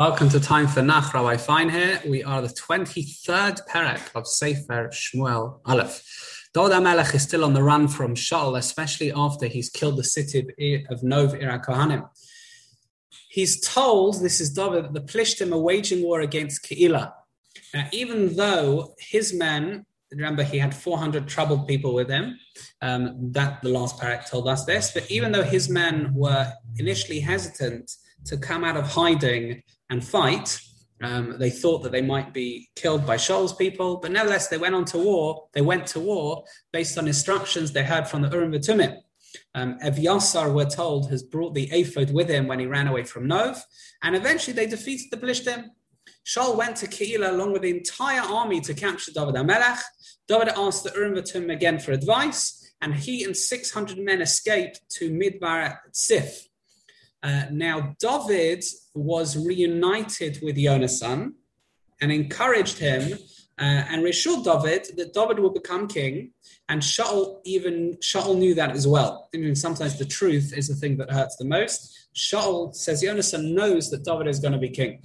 [0.00, 2.00] Welcome to Time for Nach, Rabbi Fine here.
[2.06, 6.48] We are the 23rd parak of Sefer Shmuel Aleph.
[6.54, 10.86] David HaMelech is still on the run from Shaul, especially after he's killed the city
[10.88, 12.08] of Nov Ir Kohanim.
[13.28, 17.12] He's told, this is David, that the Plishtim are waging war against Keilah.
[17.74, 22.38] Now, even though his men, remember he had 400 troubled people with him,
[22.80, 27.20] um, that the last parak told us this, but even though his men were initially
[27.20, 27.92] hesitant
[28.26, 30.60] to come out of hiding and fight.
[31.02, 34.74] Um, they thought that they might be killed by Shaul's people, but nevertheless, they went
[34.74, 35.48] on to war.
[35.52, 38.98] They went to war based on instructions they heard from the Urim V'Tumim.
[39.54, 43.26] Um, Evyasar, we're told, has brought the ephod with him when he ran away from
[43.26, 43.64] Nov,
[44.02, 45.66] and eventually they defeated the Plishtim.
[46.26, 49.80] Shaul went to Keilah along with the entire army to capture David HaMelech.
[50.28, 55.10] David asked the Urim V'Tumim again for advice, and he and 600 men escaped to
[55.10, 56.49] Midbar Ziph.
[57.22, 61.32] Uh, now, David was reunited with Yonasan
[62.00, 63.18] and encouraged him
[63.58, 66.32] uh, and reassured David that David will become king.
[66.68, 69.28] And Shaul even Shaul knew that as well.
[69.34, 72.08] I mean, sometimes the truth is the thing that hurts the most.
[72.16, 75.02] Shaul says Yonasan knows that David is going to be king.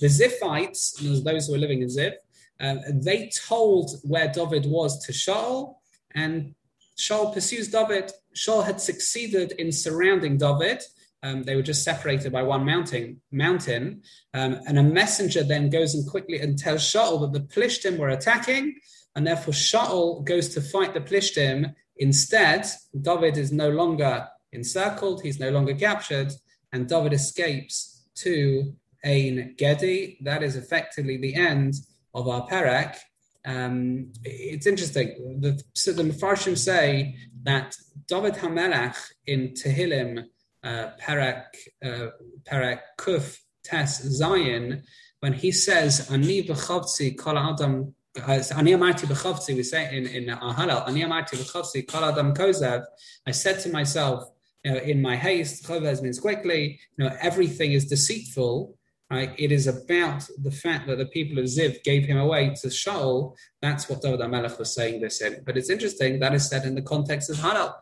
[0.00, 2.14] The Ziphites, those who were living in Ziph,
[2.60, 5.76] um, they told where David was to Shaul,
[6.14, 6.54] and
[6.96, 8.12] Shaul pursues David.
[8.34, 10.82] Shaul had succeeded in surrounding David
[11.22, 13.20] um, they were just separated by one mountain.
[13.30, 14.02] Mountain,
[14.34, 18.08] um, and a messenger then goes and quickly and tells Shaul that the Plishtim were
[18.08, 18.74] attacking,
[19.14, 21.74] and therefore Shaul goes to fight the Plishtim.
[21.96, 22.66] Instead,
[23.00, 26.32] David is no longer encircled; he's no longer captured,
[26.72, 30.18] and David escapes to Ein Gedi.
[30.22, 31.74] That is effectively the end
[32.14, 32.96] of our parak.
[33.44, 35.40] Um, it's interesting.
[35.40, 37.76] The, so the Mefarshim say that
[38.06, 40.24] David HaMelech in Tehillim
[40.64, 41.44] Parak,
[41.84, 42.08] uh,
[42.50, 44.82] Parak Kuf Tes Zayin,
[45.20, 50.30] when he says, Ani b'chavtzi kol adam, uh, Ani amarti b'chavtzi, we say in, in
[50.30, 52.84] our Hallel, Ani amarti b'chavtzi kol adam kozev,
[53.26, 54.24] I said to myself,
[54.64, 58.76] you know, in my haste, chovez means quickly, you know, everything is deceitful,
[59.10, 59.34] right?
[59.36, 63.36] It is about the fact that the people of Ziv gave him away to Shaul.
[63.60, 65.42] That's what David HaMelech was saying this in.
[65.44, 67.74] But it's interesting, that is said in the context of Hallel.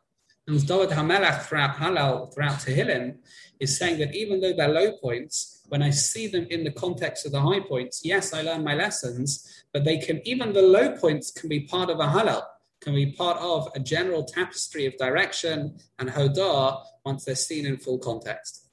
[0.50, 3.18] And David HaMelech throughout Hallel, throughout Tehillim,
[3.60, 7.24] is saying that even though they're low points, when I see them in the context
[7.24, 10.96] of the high points, yes, I learn my lessons, but they can, even the low
[10.96, 12.42] points can be part of a Hallel,
[12.80, 17.76] can be part of a general tapestry of direction and Hodar once they're seen in
[17.76, 18.69] full context.